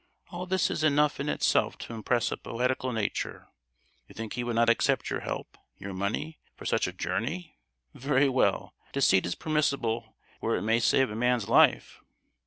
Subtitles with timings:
[0.31, 3.49] All this is enough in itself to impress a poetical nature.
[4.07, 7.59] You think he would not accept your help, your money—for such a journey?
[7.93, 11.99] Very well—deceit is permissible where it may save a man's life.